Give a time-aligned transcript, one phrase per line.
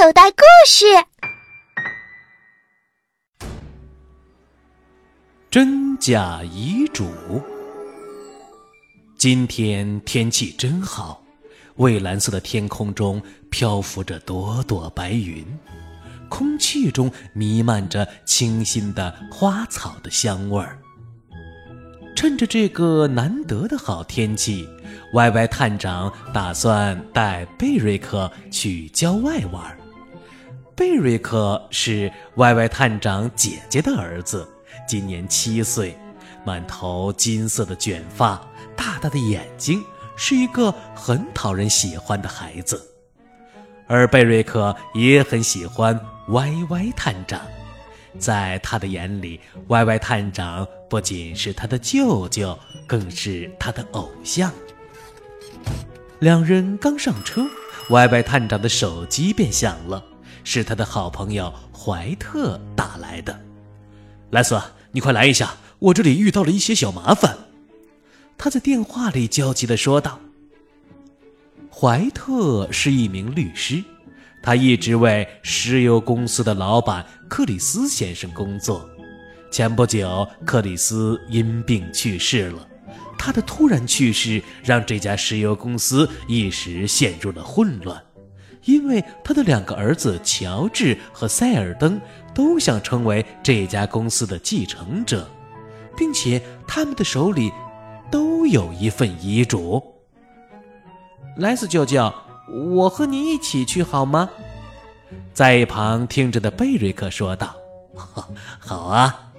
[0.00, 0.86] 口袋故事：
[5.50, 7.10] 真假遗嘱。
[9.16, 11.20] 今天天气真好，
[11.78, 15.44] 蔚蓝色的天空中漂浮着朵朵白云，
[16.28, 20.78] 空气中弥漫着清新的花草的香味儿。
[22.14, 24.68] 趁着这个难得的好天气，
[25.14, 29.76] 歪歪探长打算带贝瑞克去郊外玩。
[30.78, 34.48] 贝瑞克是歪歪探长姐姐的儿子，
[34.86, 35.98] 今年七岁，
[36.44, 38.40] 满头金色的卷发，
[38.76, 39.82] 大大的眼睛，
[40.14, 42.80] 是一个很讨人喜欢的孩子。
[43.88, 47.40] 而贝瑞克也很喜欢歪歪探长。
[48.16, 54.52] 在他的眼里，歪歪探长不仅是他的舅舅，更是他的偶像。
[56.20, 57.44] 两人刚上车，
[57.88, 60.04] 歪歪探长的手机便响了，
[60.50, 63.38] 是他的好朋友怀特打来的。
[64.30, 64.58] 莱斯，
[64.92, 67.36] 你快来一下，我这里遇到了一些小麻烦。
[68.38, 70.18] 他在电话里焦急地说道。
[71.70, 73.84] 怀特是一名律师。
[74.42, 78.88] 他一直为石油公司的老板克里斯先生工作。
[79.50, 82.66] 前不久，克里斯因病去世了。
[83.18, 88.02] 他的突然去世让这家石油公司一时陷入了混乱，
[88.64, 92.00] 因为他的两个儿子乔治和塞尔登
[92.34, 95.28] 都想成为这家公司的继承者，
[95.96, 97.52] 并且他们的手里
[98.10, 99.82] 都有一份遗嘱。
[101.36, 102.12] 莱斯舅舅。
[102.50, 104.30] 我和你一起去好吗？
[105.34, 107.54] 在一旁听着的贝瑞克说道
[108.58, 109.32] ：“好啊！”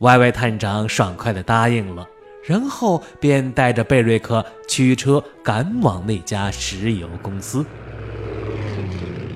[0.00, 2.06] 歪歪探长爽快地答应了，
[2.44, 7.64] 然后便带着贝瑞克驱车赶往那家石油公司。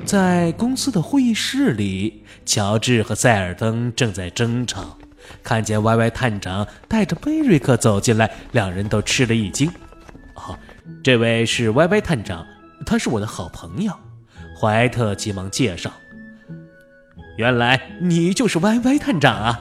[0.07, 4.97] 在公司的会议室里，乔治和塞尔登正在争吵。
[5.43, 9.69] 看见歪歪探长带着贝瑞克走进来，两人都吃了一惊。
[10.37, 10.57] “哦，
[11.03, 12.47] 这位是歪歪探长。”
[12.87, 13.93] 他是我的好朋友，
[14.57, 15.91] 怀特急忙介绍。
[17.37, 19.61] 原来你就是歪歪探长啊！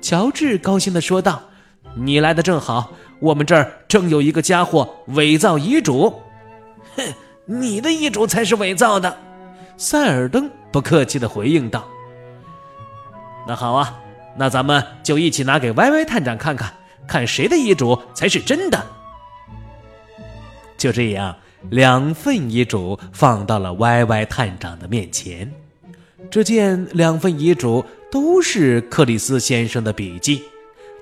[0.00, 1.42] 乔治高兴地说道
[1.94, 6.22] ：“你来的正好，我们这儿正有一个家伙伪造遗嘱。”
[6.96, 7.14] 哼，
[7.46, 9.16] 你的遗嘱才是伪造的！
[9.78, 11.88] 塞尔登不客气地回应道。
[13.48, 13.98] “那好啊，
[14.36, 16.74] 那咱们就一起拿给歪歪探长看看，
[17.06, 18.84] 看谁的遗嘱才是真的。”
[20.76, 21.34] 就这样。
[21.70, 25.52] 两份遗嘱放到了歪歪探长的面前，
[26.30, 30.44] 只见两份遗嘱都是克里斯先生的笔记，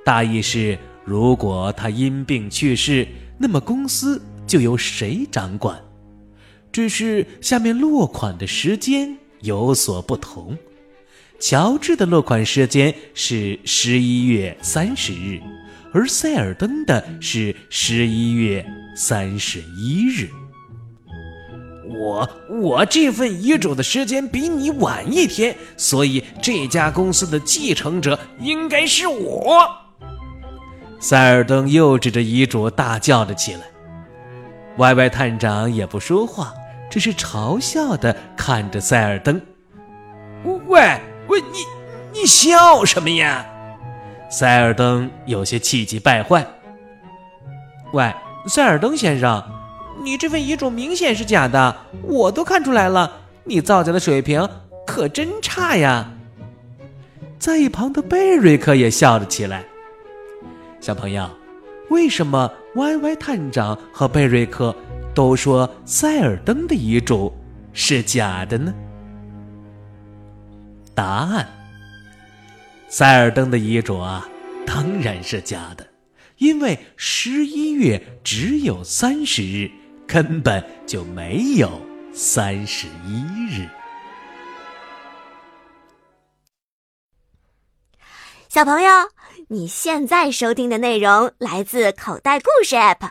[0.03, 3.06] 大意是：如果他因病去世，
[3.37, 5.78] 那么公司就由谁掌管？
[6.76, 10.59] 只是下面落款的时间有所不同，
[11.41, 15.41] 乔治的落款时间是十一月三十日，
[15.91, 18.62] 而塞尔登的是十一月
[18.94, 20.28] 三十一日。
[21.98, 29.66] 我我这份遗嘱的时间比你晚一天，所以这家公司的继承者应该是我。
[31.00, 33.60] 塞尔登又指着遗嘱大叫了起来。
[34.76, 36.53] 歪歪探长也不说话，
[36.91, 39.41] 只是嘲笑的看着塞尔登。
[40.44, 41.58] 喂喂，你
[42.12, 43.44] 你笑什么呀？
[44.30, 46.46] 塞尔登有些气急败坏。
[47.92, 48.12] 喂，
[48.46, 49.42] 塞尔登先生。
[50.02, 53.10] 你这份遗嘱明显是假的，我都看出来了。
[53.44, 54.48] 你造假的水平
[54.86, 56.10] 可真差呀！
[57.38, 59.64] 在一旁的贝瑞克也笑了起来。
[60.80, 61.28] 小朋友，
[61.91, 64.75] 为什么歪歪探长和贝瑞克
[65.16, 67.34] 都说塞尔登的遗嘱
[67.72, 68.72] 是假的呢？
[70.94, 71.49] 答案：
[72.87, 74.28] 塞尔登的遗嘱啊，
[74.66, 75.87] 当然是假的，
[76.37, 79.71] 因为十一月只有三十日。
[80.09, 81.69] 根本就没有
[82.15, 83.69] 三十一日。
[88.49, 88.88] 小朋友，
[89.49, 93.11] 你现在收听的内容来自口袋故事 App。